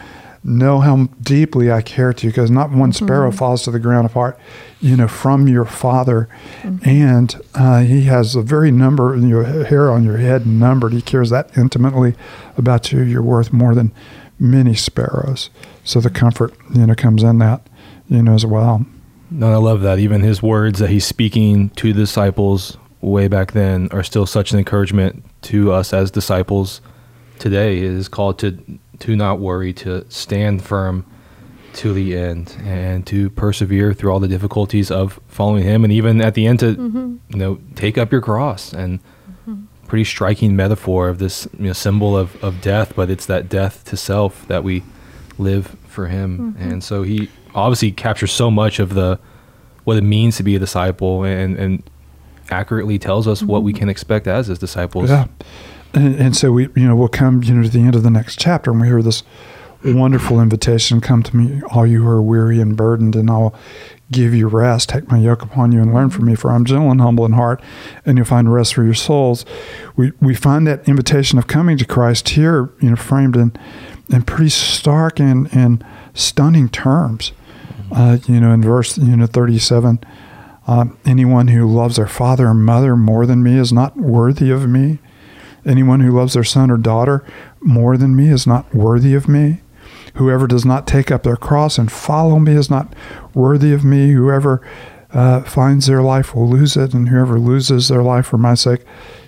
know 0.42 0.80
how 0.80 1.08
deeply 1.20 1.70
I 1.70 1.82
care 1.82 2.12
to 2.12 2.26
you 2.26 2.30
because 2.30 2.50
not 2.50 2.70
one 2.70 2.92
sparrow 2.92 3.30
mm-hmm. 3.30 3.38
falls 3.38 3.62
to 3.64 3.70
the 3.70 3.78
ground 3.78 4.06
apart, 4.06 4.38
you 4.80 4.96
know, 4.96 5.08
from 5.08 5.48
your 5.48 5.64
Father. 5.64 6.28
Mm-hmm. 6.62 6.88
And 6.88 7.40
uh, 7.54 7.80
He 7.80 8.02
has 8.02 8.34
a 8.34 8.42
very 8.42 8.70
number, 8.70 9.16
your 9.16 9.44
hair 9.64 9.90
on 9.90 10.04
your 10.04 10.18
head 10.18 10.46
numbered. 10.46 10.92
He 10.92 11.02
cares 11.02 11.30
that 11.30 11.56
intimately 11.56 12.14
about 12.56 12.92
you. 12.92 13.00
You're 13.00 13.22
worth 13.22 13.52
more 13.52 13.74
than 13.74 13.92
many 14.38 14.74
sparrows. 14.74 15.50
So 15.84 16.00
the 16.00 16.10
comfort, 16.10 16.54
you 16.74 16.86
know, 16.86 16.94
comes 16.94 17.22
in 17.22 17.38
that, 17.38 17.66
you 18.08 18.22
know, 18.22 18.34
as 18.34 18.46
well. 18.46 18.86
No, 19.30 19.52
I 19.52 19.56
love 19.56 19.80
that. 19.82 19.98
Even 19.98 20.22
his 20.22 20.42
words 20.42 20.78
that 20.80 20.90
he's 20.90 21.04
speaking 21.06 21.70
to 21.70 21.92
the 21.92 22.00
disciples 22.00 22.76
way 23.00 23.28
back 23.28 23.52
then 23.52 23.88
are 23.92 24.02
still 24.02 24.26
such 24.26 24.52
an 24.52 24.58
encouragement 24.58 25.24
to 25.42 25.72
us 25.72 25.92
as 25.92 26.10
disciples 26.10 26.80
today. 27.38 27.78
It 27.78 27.84
is 27.84 28.08
called 28.08 28.38
to 28.40 28.58
to 29.00 29.16
not 29.16 29.38
worry, 29.40 29.72
to 29.72 30.04
stand 30.10 30.62
firm 30.62 31.06
to 31.72 31.94
the 31.94 32.16
end 32.18 32.54
and 32.64 33.06
to 33.06 33.30
persevere 33.30 33.94
through 33.94 34.10
all 34.12 34.18
the 34.20 34.28
difficulties 34.28 34.90
of 34.90 35.18
following 35.28 35.62
him 35.62 35.84
and 35.84 35.92
even 35.92 36.20
at 36.20 36.34
the 36.34 36.46
end 36.46 36.58
to 36.58 36.74
Mm-hmm. 36.74 37.16
you 37.30 37.38
know 37.38 37.60
take 37.76 37.96
up 37.96 38.10
your 38.10 38.20
cross 38.20 38.72
and 38.72 38.98
pretty 39.86 40.04
striking 40.04 40.54
metaphor 40.56 41.08
of 41.08 41.18
this 41.18 41.46
you 41.58 41.66
know 41.68 41.72
symbol 41.72 42.16
of, 42.16 42.36
of 42.44 42.60
death 42.60 42.92
but 42.96 43.08
it's 43.08 43.26
that 43.26 43.48
death 43.48 43.84
to 43.84 43.96
self 43.96 44.46
that 44.48 44.62
we 44.64 44.82
live 45.38 45.76
for 45.86 46.08
him 46.08 46.54
Mm-hmm. 46.54 46.70
and 46.70 46.84
so 46.84 47.04
he 47.04 47.28
obviously 47.54 47.92
captures 47.92 48.32
so 48.32 48.50
much 48.50 48.78
of 48.78 48.94
the 48.94 49.18
what 49.84 49.96
it 49.96 50.02
means 50.02 50.36
to 50.36 50.42
be 50.42 50.54
a 50.54 50.58
disciple 50.58 51.24
and 51.24 51.56
and 51.56 51.82
accurately 52.50 52.98
tells 52.98 53.28
us 53.28 53.42
what 53.42 53.58
Mm-hmm. 53.58 53.66
we 53.66 53.72
can 53.72 53.88
expect 53.88 54.26
as 54.26 54.48
his 54.48 54.58
disciples 54.58 55.08
Yeah. 55.10 55.26
And, 55.94 56.14
and 56.16 56.36
so 56.36 56.52
we, 56.52 56.64
you 56.76 56.86
know, 56.86 56.94
we'll 56.94 57.08
come, 57.08 57.42
you 57.42 57.54
know, 57.54 57.62
to 57.62 57.68
the 57.68 57.80
end 57.80 57.94
of 57.96 58.02
the 58.02 58.10
next 58.10 58.38
chapter 58.38 58.70
and 58.70 58.80
we 58.80 58.86
hear 58.88 59.02
this 59.02 59.22
wonderful 59.84 60.40
invitation 60.40 61.00
come 61.00 61.22
to 61.22 61.36
me, 61.36 61.62
all 61.70 61.86
you 61.86 62.02
who 62.02 62.08
are 62.08 62.22
weary 62.22 62.60
and 62.60 62.76
burdened, 62.76 63.16
and 63.16 63.30
I'll 63.30 63.54
give 64.12 64.34
you 64.34 64.46
rest. 64.46 64.90
Take 64.90 65.08
my 65.10 65.18
yoke 65.18 65.42
upon 65.42 65.72
you 65.72 65.80
and 65.80 65.94
learn 65.94 66.10
from 66.10 66.26
me, 66.26 66.34
for 66.34 66.50
I'm 66.50 66.64
gentle 66.64 66.90
and 66.90 67.00
humble 67.00 67.24
in 67.24 67.32
heart, 67.32 67.62
and 68.04 68.18
you'll 68.18 68.26
find 68.26 68.52
rest 68.52 68.74
for 68.74 68.84
your 68.84 68.94
souls. 68.94 69.44
We, 69.96 70.12
we 70.20 70.34
find 70.34 70.66
that 70.66 70.86
invitation 70.88 71.38
of 71.38 71.46
coming 71.46 71.78
to 71.78 71.84
Christ 71.84 72.28
here, 72.30 72.70
you 72.80 72.90
know, 72.90 72.96
framed 72.96 73.36
in, 73.36 73.52
in 74.10 74.22
pretty 74.22 74.50
stark 74.50 75.18
and, 75.18 75.48
and 75.52 75.84
stunning 76.14 76.68
terms. 76.68 77.32
Uh, 77.90 78.18
you 78.26 78.40
know, 78.40 78.52
in 78.52 78.62
verse, 78.62 78.96
you 78.98 79.16
know, 79.16 79.26
37, 79.26 79.98
uh, 80.66 80.84
anyone 81.04 81.48
who 81.48 81.66
loves 81.66 81.96
their 81.96 82.06
father 82.06 82.48
or 82.48 82.54
mother 82.54 82.96
more 82.96 83.26
than 83.26 83.42
me 83.42 83.58
is 83.58 83.72
not 83.72 83.96
worthy 83.96 84.50
of 84.50 84.68
me. 84.68 84.98
Anyone 85.66 86.00
who 86.00 86.12
loves 86.12 86.34
their 86.34 86.44
son 86.44 86.70
or 86.70 86.76
daughter 86.76 87.24
more 87.60 87.96
than 87.96 88.16
me 88.16 88.28
is 88.28 88.46
not 88.46 88.72
worthy 88.74 89.14
of 89.14 89.28
me. 89.28 89.60
Whoever 90.14 90.46
does 90.46 90.64
not 90.64 90.86
take 90.86 91.10
up 91.10 91.22
their 91.22 91.36
cross 91.36 91.78
and 91.78 91.90
follow 91.90 92.38
me 92.38 92.52
is 92.52 92.70
not 92.70 92.94
worthy 93.34 93.72
of 93.72 93.84
me. 93.84 94.12
Whoever 94.12 94.66
uh, 95.12 95.42
finds 95.42 95.86
their 95.86 96.02
life 96.02 96.34
will 96.34 96.48
lose 96.48 96.76
it, 96.76 96.94
and 96.94 97.08
whoever 97.08 97.38
loses 97.38 97.88
their 97.88 98.02
life 98.02 98.26
for 98.26 98.38
my 98.38 98.54
sake, 98.54 98.84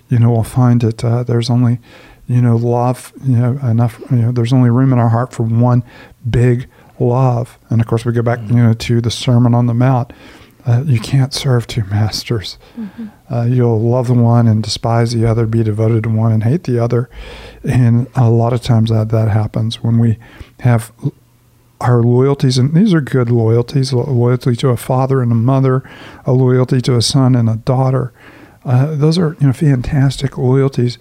you 0.08 0.18
know, 0.18 0.30
will 0.30 0.44
find 0.44 0.82
it. 0.84 1.04
Uh, 1.04 1.22
there's 1.22 1.50
only, 1.50 1.78
you 2.26 2.40
know, 2.40 2.56
love, 2.56 3.12
you 3.24 3.36
know, 3.36 3.58
enough. 3.68 4.00
You 4.10 4.18
know, 4.18 4.32
there's 4.32 4.52
only 4.52 4.70
room 4.70 4.92
in 4.92 4.98
our 4.98 5.08
heart 5.08 5.32
for 5.32 5.42
one 5.42 5.84
big 6.28 6.68
love. 6.98 7.58
And 7.70 7.80
of 7.80 7.86
course, 7.86 8.04
we 8.04 8.12
go 8.12 8.22
back, 8.22 8.40
you 8.48 8.56
know, 8.56 8.72
to 8.72 9.00
the 9.00 9.10
Sermon 9.10 9.54
on 9.54 9.66
the 9.66 9.74
Mount. 9.74 10.12
Uh, 10.64 10.84
you 10.86 11.00
can't 11.00 11.34
serve 11.34 11.66
two 11.66 11.84
masters. 11.90 12.58
Uh, 13.30 13.42
you'll 13.42 13.80
love 13.80 14.08
the 14.08 14.14
one 14.14 14.46
and 14.46 14.62
despise 14.62 15.12
the 15.12 15.26
other, 15.26 15.46
be 15.46 15.62
devoted 15.62 16.04
to 16.04 16.08
one 16.08 16.32
and 16.32 16.44
hate 16.44 16.64
the 16.64 16.78
other. 16.78 17.10
And 17.64 18.06
a 18.14 18.30
lot 18.30 18.52
of 18.52 18.62
times 18.62 18.90
that, 18.90 19.08
that 19.08 19.28
happens 19.28 19.82
when 19.82 19.98
we 19.98 20.18
have 20.60 20.92
our 21.82 22.00
loyalties, 22.02 22.58
and 22.58 22.74
these 22.74 22.94
are 22.94 23.00
good 23.00 23.30
loyalties 23.30 23.92
loyalty 23.92 24.54
to 24.56 24.68
a 24.68 24.76
father 24.76 25.20
and 25.20 25.32
a 25.32 25.36
mother, 25.36 25.82
a 26.24 26.32
loyalty 26.32 26.80
to 26.80 26.96
a 26.96 27.02
son 27.02 27.34
and 27.34 27.50
a 27.50 27.56
daughter. 27.56 28.12
Uh, 28.64 28.94
those 28.94 29.18
are 29.18 29.36
you 29.40 29.48
know 29.48 29.52
fantastic 29.52 30.38
loyalties. 30.38 30.98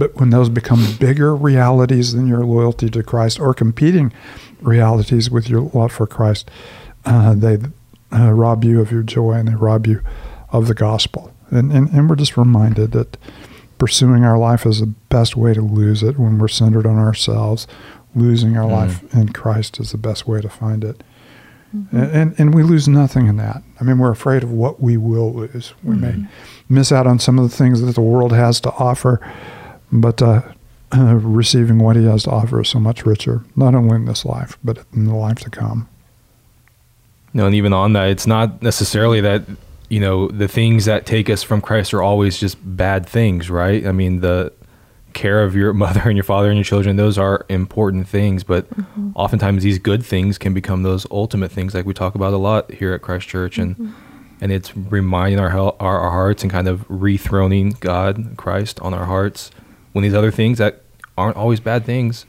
But 0.00 0.16
when 0.18 0.30
those 0.30 0.48
become 0.48 0.96
bigger 0.98 1.36
realities 1.36 2.14
than 2.14 2.26
your 2.26 2.42
loyalty 2.44 2.88
to 2.88 3.02
Christ 3.02 3.38
or 3.38 3.52
competing 3.52 4.12
realities 4.62 5.30
with 5.30 5.48
your 5.50 5.60
love 5.74 5.92
for 5.92 6.06
Christ, 6.06 6.50
uh, 7.04 7.34
they 7.34 7.58
uh, 8.10 8.32
rob 8.32 8.64
you 8.64 8.80
of 8.80 8.90
your 8.90 9.02
joy 9.02 9.32
and 9.34 9.46
they 9.48 9.54
rob 9.54 9.86
you 9.86 10.00
of 10.52 10.68
the 10.68 10.74
gospel. 10.74 11.32
And, 11.50 11.70
and, 11.70 11.88
and 11.90 12.08
we're 12.08 12.16
just 12.16 12.36
reminded 12.38 12.92
that 12.92 13.18
pursuing 13.76 14.24
our 14.24 14.38
life 14.38 14.64
is 14.64 14.80
the 14.80 14.86
best 14.86 15.36
way 15.36 15.52
to 15.52 15.60
lose 15.60 16.02
it 16.02 16.18
when 16.18 16.38
we're 16.38 16.48
centered 16.48 16.86
on 16.86 16.96
ourselves. 16.98 17.66
Losing 18.14 18.56
our 18.56 18.64
Mm. 18.64 18.72
life 18.72 19.14
in 19.14 19.28
Christ 19.28 19.78
is 19.80 19.92
the 19.92 19.98
best 19.98 20.26
way 20.26 20.40
to 20.40 20.48
find 20.48 20.82
it. 20.82 21.02
And, 21.92 22.10
and, 22.10 22.34
and 22.40 22.54
we 22.54 22.62
lose 22.64 22.88
nothing 22.88 23.26
in 23.28 23.36
that. 23.36 23.62
I 23.80 23.84
mean, 23.84 23.98
we're 23.98 24.10
afraid 24.10 24.42
of 24.42 24.50
what 24.50 24.80
we 24.80 24.96
will 24.96 25.32
lose. 25.32 25.74
We 25.84 25.94
may 25.94 26.24
miss 26.68 26.90
out 26.90 27.06
on 27.06 27.18
some 27.20 27.38
of 27.38 27.48
the 27.48 27.56
things 27.56 27.80
that 27.82 27.94
the 27.94 28.00
world 28.00 28.32
has 28.32 28.60
to 28.62 28.72
offer, 28.72 29.20
but 29.92 30.22
uh, 30.22 30.42
uh, 30.92 31.14
receiving 31.16 31.78
what 31.78 31.96
He 31.96 32.04
has 32.04 32.24
to 32.24 32.30
offer 32.30 32.60
is 32.60 32.68
so 32.68 32.80
much 32.80 33.06
richer, 33.06 33.44
not 33.56 33.74
only 33.74 33.96
in 33.96 34.04
this 34.06 34.24
life, 34.24 34.58
but 34.62 34.84
in 34.92 35.06
the 35.06 35.14
life 35.14 35.38
to 35.40 35.50
come. 35.50 35.88
No, 37.32 37.46
and 37.46 37.54
even 37.54 37.72
on 37.72 37.92
that, 37.92 38.08
it's 38.08 38.26
not 38.26 38.62
necessarily 38.62 39.20
that 39.20 39.44
you 39.88 40.00
know 40.00 40.28
the 40.28 40.48
things 40.48 40.84
that 40.86 41.06
take 41.06 41.30
us 41.30 41.42
from 41.42 41.60
Christ 41.60 41.94
are 41.94 42.02
always 42.02 42.38
just 42.38 42.58
bad 42.76 43.06
things, 43.06 43.50
right? 43.50 43.86
I 43.86 43.92
mean, 43.92 44.20
the 44.20 44.52
care 45.12 45.42
of 45.42 45.54
your 45.54 45.72
mother 45.84 46.02
and 46.04 46.16
your 46.16 46.24
father 46.24 46.48
and 46.48 46.56
your 46.56 46.64
children; 46.64 46.96
those 46.96 47.18
are 47.18 47.46
important 47.48 48.08
things, 48.08 48.42
but 48.42 48.66
oftentimes 49.14 49.62
these 49.62 49.78
good 49.78 50.04
things 50.04 50.38
can 50.38 50.54
become 50.54 50.82
those 50.82 51.06
ultimate 51.10 51.52
things, 51.52 51.74
like 51.74 51.86
we 51.86 51.94
talk 51.94 52.14
about 52.14 52.32
a 52.32 52.38
lot 52.38 52.70
here 52.72 52.92
at 52.94 53.02
Christ 53.02 53.28
Church, 53.28 53.58
and 53.58 53.94
and 54.40 54.50
it's 54.50 54.76
reminding 54.76 55.38
our, 55.38 55.50
our 55.50 56.00
our 56.00 56.10
hearts 56.10 56.42
and 56.42 56.50
kind 56.50 56.66
of 56.66 56.86
rethroning 56.88 57.78
God, 57.78 58.36
Christ, 58.36 58.80
on 58.80 58.92
our 58.92 59.04
hearts 59.04 59.52
when 59.92 60.02
these 60.02 60.14
other 60.14 60.30
things 60.30 60.58
that 60.58 60.82
aren't 61.18 61.36
always 61.36 61.60
bad 61.60 61.84
things 61.84 62.26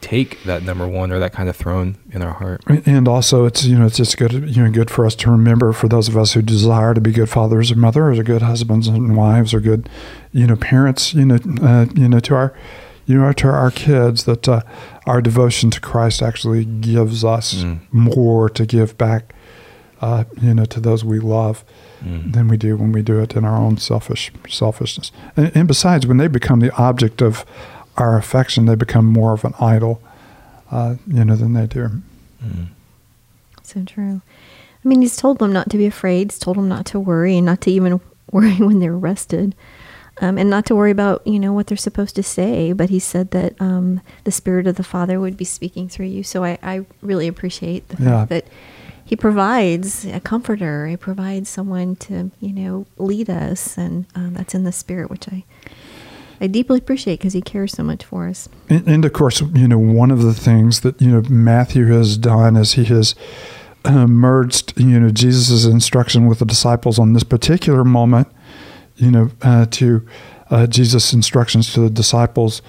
take 0.00 0.42
that 0.44 0.62
number 0.62 0.88
one 0.88 1.12
or 1.12 1.18
that 1.18 1.30
kind 1.32 1.48
of 1.50 1.54
throne 1.54 1.94
in 2.10 2.22
our 2.22 2.32
heart. 2.32 2.62
And 2.86 3.06
also, 3.06 3.44
it's 3.44 3.64
you 3.66 3.78
know 3.78 3.84
it's 3.86 3.98
just 3.98 4.16
good 4.16 4.32
you 4.32 4.62
know 4.64 4.70
good 4.70 4.90
for 4.90 5.04
us 5.04 5.14
to 5.16 5.30
remember 5.30 5.72
for 5.74 5.88
those 5.88 6.08
of 6.08 6.16
us 6.16 6.32
who 6.32 6.40
desire 6.40 6.94
to 6.94 7.00
be 7.02 7.12
good 7.12 7.28
fathers 7.28 7.70
or 7.70 7.76
mothers 7.76 8.18
or 8.18 8.22
good 8.22 8.40
husbands 8.42 8.88
and 8.88 9.14
wives 9.16 9.52
or 9.52 9.60
good 9.60 9.88
you 10.32 10.46
know 10.46 10.56
parents 10.56 11.12
you 11.12 11.26
know 11.26 11.38
uh, 11.62 11.84
you 11.94 12.08
know 12.08 12.20
to 12.20 12.34
our 12.34 12.54
you 13.04 13.18
know 13.18 13.30
to 13.32 13.48
our 13.48 13.70
kids 13.70 14.24
that 14.24 14.48
uh, 14.48 14.62
our 15.06 15.20
devotion 15.20 15.70
to 15.70 15.80
Christ 15.80 16.22
actually 16.22 16.64
gives 16.64 17.22
us 17.24 17.62
Mm. 17.64 17.80
more 17.92 18.48
to 18.48 18.64
give 18.64 18.96
back 18.96 19.34
uh, 20.00 20.24
you 20.40 20.54
know 20.54 20.64
to 20.66 20.80
those 20.80 21.04
we 21.04 21.18
love 21.20 21.64
Mm. 22.02 22.32
than 22.32 22.48
we 22.48 22.56
do 22.56 22.78
when 22.78 22.92
we 22.92 23.02
do 23.02 23.20
it 23.20 23.36
in 23.36 23.44
our 23.44 23.56
own 23.58 23.76
selfish 23.76 24.32
selfishness. 24.48 25.12
And, 25.36 25.52
and 25.54 25.68
besides, 25.68 26.06
when 26.06 26.16
they 26.16 26.28
become 26.28 26.60
the 26.60 26.74
object 26.76 27.20
of 27.20 27.44
our 27.98 28.16
affection, 28.16 28.64
they 28.64 28.74
become 28.74 29.04
more 29.04 29.34
of 29.34 29.44
an 29.44 29.52
idol, 29.60 30.00
uh, 30.70 30.94
you 31.06 31.22
know, 31.26 31.36
than 31.36 31.52
they 31.52 31.66
do. 31.66 31.90
Mm. 32.42 32.68
So 33.62 33.84
true. 33.84 34.22
I 34.82 34.88
mean, 34.88 35.02
he's 35.02 35.16
told 35.18 35.40
them 35.40 35.52
not 35.52 35.68
to 35.70 35.76
be 35.76 35.84
afraid. 35.84 36.30
He's 36.32 36.38
told 36.38 36.56
them 36.56 36.68
not 36.70 36.86
to 36.86 36.98
worry 36.98 37.36
and 37.36 37.44
not 37.44 37.60
to 37.62 37.70
even 37.70 38.00
worry 38.32 38.54
when 38.56 38.78
they're 38.80 38.94
arrested. 38.94 39.54
Um, 40.22 40.38
and 40.38 40.48
not 40.48 40.64
to 40.66 40.74
worry 40.74 40.90
about, 40.90 41.26
you 41.26 41.38
know, 41.38 41.52
what 41.52 41.66
they're 41.66 41.76
supposed 41.76 42.14
to 42.16 42.22
say. 42.22 42.72
But 42.72 42.88
he 42.88 42.98
said 42.98 43.30
that 43.32 43.60
um, 43.60 44.00
the 44.24 44.32
Spirit 44.32 44.66
of 44.66 44.76
the 44.76 44.82
Father 44.84 45.20
would 45.20 45.36
be 45.36 45.44
speaking 45.44 45.86
through 45.90 46.06
you. 46.06 46.22
So 46.22 46.44
I, 46.44 46.58
I 46.62 46.86
really 47.02 47.28
appreciate 47.28 47.88
the 47.88 47.96
fact 47.98 48.06
Yeah. 48.08 48.24
that 48.26 48.44
he 49.10 49.16
provides 49.16 50.06
a 50.06 50.20
comforter. 50.20 50.86
He 50.86 50.96
provides 50.96 51.48
someone 51.48 51.96
to, 51.96 52.30
you 52.38 52.52
know, 52.52 52.86
lead 52.96 53.28
us. 53.28 53.76
And 53.76 54.06
um, 54.14 54.34
that's 54.34 54.54
in 54.54 54.62
the 54.62 54.70
Spirit, 54.70 55.10
which 55.10 55.26
I, 55.26 55.42
I 56.40 56.46
deeply 56.46 56.78
appreciate 56.78 57.18
because 57.18 57.32
he 57.32 57.42
cares 57.42 57.72
so 57.72 57.82
much 57.82 58.04
for 58.04 58.28
us. 58.28 58.48
And, 58.68 58.86
and 58.86 59.04
of 59.04 59.12
course, 59.12 59.40
you 59.40 59.66
know, 59.66 59.80
one 59.80 60.12
of 60.12 60.22
the 60.22 60.32
things 60.32 60.82
that, 60.82 61.02
you 61.02 61.08
know, 61.08 61.22
Matthew 61.28 61.86
has 61.86 62.16
done 62.16 62.54
is 62.56 62.74
he 62.74 62.84
has 62.84 63.16
uh, 63.84 64.06
merged, 64.06 64.78
you 64.78 65.00
know, 65.00 65.10
Jesus' 65.10 65.64
instruction 65.64 66.28
with 66.28 66.38
the 66.38 66.46
disciples 66.46 67.00
on 67.00 67.12
this 67.12 67.24
particular 67.24 67.82
moment, 67.82 68.28
you 68.94 69.10
know, 69.10 69.32
uh, 69.42 69.66
to 69.72 70.06
uh, 70.50 70.68
Jesus' 70.68 71.12
instructions 71.12 71.72
to 71.72 71.80
the 71.80 71.90
disciples, 71.90 72.62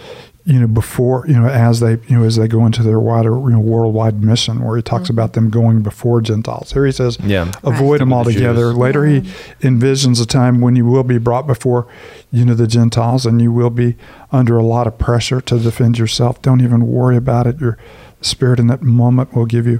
you 0.43 0.59
know, 0.59 0.67
before, 0.67 1.25
you 1.27 1.39
know, 1.39 1.47
as 1.47 1.79
they, 1.81 1.91
you 2.07 2.17
know, 2.17 2.23
as 2.23 2.35
they 2.35 2.47
go 2.47 2.65
into 2.65 2.81
their 2.81 2.99
wider, 2.99 3.31
you 3.31 3.51
know, 3.51 3.59
worldwide 3.59 4.23
mission, 4.23 4.63
where 4.63 4.75
he 4.75 4.81
talks 4.81 5.09
about 5.09 5.31
mm-hmm. 5.31 5.45
them 5.45 5.49
going 5.51 5.81
before 5.83 6.19
Gentiles. 6.21 6.71
Here 6.71 6.85
he 6.85 6.91
says, 6.91 7.19
Yeah. 7.21 7.51
avoid 7.63 8.01
them 8.01 8.09
With 8.09 8.25
the 8.25 8.31
altogether. 8.31 8.71
Jews. 8.71 8.77
Later, 8.77 9.05
he 9.05 9.21
mm-hmm. 9.21 9.67
envisions 9.67 10.21
a 10.21 10.25
time 10.25 10.59
when 10.59 10.75
you 10.75 10.85
will 10.85 11.03
be 11.03 11.19
brought 11.19 11.45
before, 11.45 11.87
you 12.31 12.43
know, 12.43 12.55
the 12.55 12.67
Gentiles, 12.67 13.25
and 13.25 13.39
you 13.39 13.51
will 13.51 13.69
be 13.69 13.95
under 14.31 14.57
a 14.57 14.63
lot 14.63 14.87
of 14.87 14.97
pressure 14.97 15.41
to 15.41 15.59
defend 15.59 15.99
yourself. 15.99 16.41
Don't 16.41 16.61
even 16.61 16.87
worry 16.87 17.17
about 17.17 17.45
it. 17.45 17.59
Your 17.59 17.77
spirit 18.21 18.59
in 18.59 18.67
that 18.67 18.81
moment 18.81 19.33
will 19.35 19.45
give 19.45 19.65
you 19.67 19.79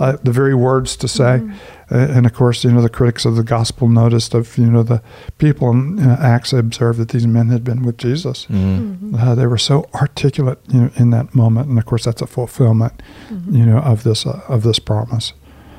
uh, 0.00 0.16
the 0.22 0.32
very 0.32 0.54
words 0.54 0.96
to 0.96 1.08
say. 1.08 1.42
Uh, 1.90 1.96
and 1.96 2.26
of 2.26 2.34
course, 2.34 2.64
you 2.64 2.70
know, 2.70 2.82
the 2.82 2.88
critics 2.88 3.24
of 3.24 3.36
the 3.36 3.42
gospel 3.42 3.88
noticed 3.88 4.34
of, 4.34 4.58
you 4.58 4.66
know, 4.66 4.82
the 4.82 5.00
people 5.38 5.70
in 5.70 5.98
Acts 6.00 6.52
observed 6.52 6.98
that 6.98 7.08
these 7.10 7.26
men 7.26 7.48
had 7.48 7.64
been 7.64 7.82
with 7.82 7.96
Jesus. 7.96 8.46
Mm. 8.50 9.18
Uh, 9.18 9.34
they 9.34 9.46
were 9.46 9.58
so 9.58 9.88
articulate, 9.94 10.58
you 10.68 10.80
know, 10.82 10.90
in 10.96 11.10
that 11.10 11.34
moment, 11.34 11.68
and 11.68 11.78
of 11.78 11.86
course, 11.86 12.04
that's 12.04 12.20
a 12.20 12.26
fulfillment, 12.26 13.02
you 13.50 13.64
know, 13.64 13.78
of 13.78 14.02
this 14.02 14.26
uh, 14.26 14.40
of 14.48 14.62
this 14.64 14.78
promise. 14.78 15.32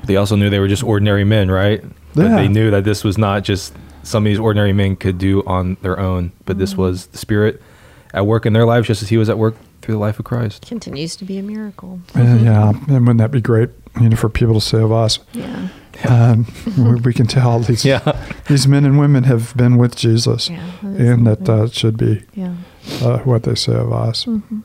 They 0.04 0.16
also 0.16 0.34
knew 0.34 0.50
they 0.50 0.58
were 0.58 0.68
just 0.68 0.82
ordinary 0.82 1.24
men, 1.24 1.50
right? 1.50 1.84
But 2.14 2.24
Yeah. 2.24 2.36
they 2.36 2.48
knew 2.48 2.70
that 2.70 2.84
this 2.84 3.04
was 3.04 3.16
not 3.18 3.44
just 3.44 3.74
some 4.02 4.24
of 4.24 4.30
these 4.30 4.38
ordinary 4.40 4.72
men 4.72 4.96
could 4.96 5.18
do 5.18 5.44
on 5.46 5.76
their 5.82 6.00
own, 6.00 6.32
but 6.46 6.58
this 6.58 6.76
was 6.76 7.06
the 7.06 7.18
Spirit 7.18 7.60
at 8.12 8.26
work 8.26 8.46
in 8.46 8.52
their 8.52 8.64
lives, 8.64 8.88
just 8.88 9.02
as 9.02 9.10
He 9.10 9.16
was 9.18 9.28
at 9.28 9.38
work 9.38 9.54
through 9.90 9.96
the 9.98 10.00
life 10.00 10.18
of 10.20 10.24
Christ. 10.24 10.66
Continues 10.66 11.16
to 11.16 11.24
be 11.24 11.36
a 11.38 11.42
miracle. 11.42 12.00
Uh, 12.14 12.20
yeah, 12.40 12.70
and 12.70 13.00
wouldn't 13.06 13.18
that 13.18 13.32
be 13.32 13.40
great, 13.40 13.70
you 14.00 14.08
know, 14.08 14.16
for 14.16 14.28
people 14.28 14.54
to 14.54 14.60
say 14.60 14.80
of 14.80 14.92
us? 14.92 15.18
Yeah. 15.32 15.68
Um, 16.08 16.46
we, 16.78 16.94
we 17.00 17.12
can 17.12 17.26
tell 17.26 17.58
these 17.58 17.84
Yeah. 17.92 18.00
these 18.48 18.68
men 18.68 18.84
and 18.84 18.98
women 18.98 19.24
have 19.24 19.52
been 19.56 19.76
with 19.78 19.96
Jesus, 19.96 20.48
Yeah. 20.48 20.64
and 20.82 21.26
that 21.26 21.48
uh, 21.48 21.68
should 21.68 21.96
be 21.96 22.22
yeah. 22.34 22.54
uh, 23.02 23.18
what 23.18 23.42
they 23.42 23.56
say 23.56 23.74
of 23.74 23.92
us. 23.92 24.24
Mhm. 24.26 24.62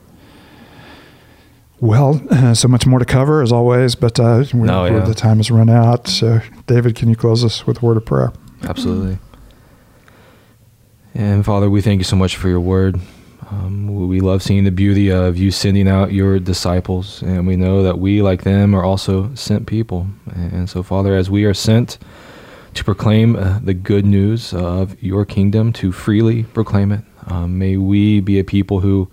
Well, 1.81 2.21
uh, 2.29 2.53
so 2.53 2.67
much 2.67 2.85
more 2.87 2.99
to 2.99 3.05
cover 3.05 3.41
as 3.41 3.51
always, 3.51 3.95
but 3.95 4.19
uh, 4.19 4.45
we, 4.53 4.61
No, 4.61 4.85
yeah. 4.85 4.99
the 4.99 5.13
time 5.15 5.37
has 5.37 5.49
run 5.51 5.69
out. 5.69 6.07
So, 6.07 6.39
David, 6.67 6.95
can 6.95 7.09
you 7.09 7.15
close 7.15 7.43
us 7.43 7.65
with 7.67 7.81
a 7.81 7.85
word 7.85 7.97
of 7.97 8.05
prayer? 8.05 8.31
Absolutely. 8.63 9.17
And 11.13 11.43
Father, 11.43 11.69
we 11.69 11.81
thank 11.81 11.99
you 11.99 12.03
so 12.05 12.15
much 12.15 12.35
for 12.37 12.47
your 12.49 12.59
word. 12.61 12.99
Um, 13.55 14.07
we 14.07 14.19
love 14.19 14.43
seeing 14.43 14.65
the 14.65 14.71
beauty 14.71 15.11
of 15.11 15.37
you 15.37 15.49
sending 15.49 15.87
out 15.87 16.11
your 16.11 16.39
disciples, 16.39 17.21
and 17.21 17.47
we 17.47 17.55
know 17.55 17.83
that 17.83 17.99
we, 17.99 18.21
like 18.21 18.43
them, 18.43 18.75
are 18.75 18.83
also 18.83 19.33
sent 19.33 19.65
people. 19.65 20.07
And 20.33 20.69
so, 20.69 20.83
Father, 20.83 21.15
as 21.15 21.29
we 21.29 21.45
are 21.45 21.53
sent 21.53 21.97
to 22.73 22.83
proclaim 22.83 23.35
uh, 23.35 23.59
the 23.59 23.73
good 23.73 24.05
news 24.05 24.53
of 24.53 25.01
your 25.01 25.25
kingdom, 25.25 25.71
to 25.73 25.91
freely 25.91 26.43
proclaim 26.43 26.91
it, 26.91 27.01
um, 27.27 27.57
may 27.57 27.77
we 27.77 28.19
be 28.19 28.39
a 28.39 28.43
people 28.43 28.81
who 28.81 29.09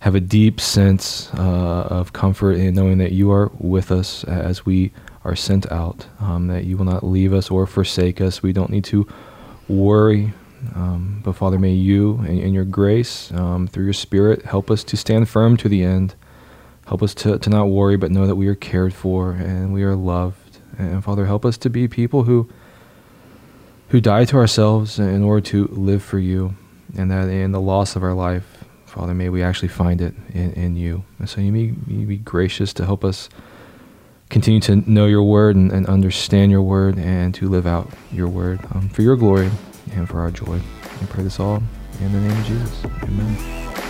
have 0.00 0.14
a 0.14 0.20
deep 0.20 0.60
sense 0.60 1.32
uh, 1.34 1.86
of 1.88 2.12
comfort 2.12 2.52
in 2.54 2.74
knowing 2.74 2.98
that 2.98 3.12
you 3.12 3.30
are 3.30 3.50
with 3.58 3.90
us 3.90 4.24
as 4.24 4.66
we 4.66 4.92
are 5.24 5.36
sent 5.36 5.70
out, 5.72 6.06
um, 6.20 6.48
that 6.48 6.64
you 6.64 6.76
will 6.76 6.84
not 6.84 7.04
leave 7.04 7.32
us 7.32 7.50
or 7.50 7.66
forsake 7.66 8.20
us. 8.20 8.42
We 8.42 8.52
don't 8.52 8.70
need 8.70 8.84
to 8.84 9.06
worry. 9.68 10.34
Um, 10.74 11.20
but 11.24 11.32
Father, 11.34 11.58
may 11.58 11.72
you 11.72 12.18
and, 12.18 12.38
and 12.40 12.54
your 12.54 12.64
grace 12.64 13.32
um, 13.32 13.66
through 13.66 13.84
your 13.84 13.92
Spirit 13.92 14.44
help 14.44 14.70
us 14.70 14.84
to 14.84 14.96
stand 14.96 15.28
firm 15.28 15.56
to 15.58 15.68
the 15.68 15.82
end. 15.82 16.14
Help 16.86 17.02
us 17.02 17.14
to, 17.14 17.38
to 17.38 17.50
not 17.50 17.66
worry, 17.66 17.96
but 17.96 18.10
know 18.10 18.26
that 18.26 18.36
we 18.36 18.48
are 18.48 18.54
cared 18.54 18.94
for 18.94 19.32
and 19.32 19.72
we 19.72 19.82
are 19.82 19.96
loved. 19.96 20.58
And 20.78 21.02
Father, 21.02 21.26
help 21.26 21.44
us 21.44 21.56
to 21.58 21.70
be 21.70 21.88
people 21.88 22.24
who 22.24 22.48
who 23.88 24.00
die 24.00 24.24
to 24.24 24.36
ourselves 24.36 24.98
in 24.98 25.22
order 25.22 25.42
to 25.42 25.66
live 25.66 26.02
for 26.02 26.18
you, 26.18 26.56
and 26.96 27.10
that 27.10 27.28
in 27.28 27.52
the 27.52 27.60
loss 27.60 27.94
of 27.94 28.02
our 28.02 28.14
life, 28.14 28.64
Father, 28.86 29.12
may 29.12 29.28
we 29.28 29.42
actually 29.42 29.68
find 29.68 30.00
it 30.00 30.14
in, 30.32 30.52
in 30.54 30.76
you. 30.76 31.04
And 31.18 31.28
so 31.28 31.42
you 31.42 31.52
may, 31.52 31.74
you 31.86 32.06
be 32.06 32.16
gracious 32.16 32.72
to 32.74 32.86
help 32.86 33.04
us 33.04 33.28
continue 34.30 34.60
to 34.60 34.76
know 34.90 35.04
your 35.04 35.22
word 35.22 35.56
and, 35.56 35.70
and 35.70 35.86
understand 35.86 36.50
your 36.50 36.62
word 36.62 36.96
and 36.96 37.34
to 37.34 37.50
live 37.50 37.66
out 37.66 37.90
your 38.10 38.28
word 38.28 38.60
um, 38.74 38.88
for 38.88 39.02
your 39.02 39.14
glory 39.14 39.50
and 39.94 40.08
for 40.08 40.20
our 40.20 40.30
joy. 40.30 40.60
I 41.00 41.06
pray 41.06 41.24
this 41.24 41.40
all 41.40 41.62
in 42.00 42.12
the 42.12 42.20
name 42.20 42.38
of 42.38 42.46
Jesus. 42.46 42.84
Amen. 43.02 43.81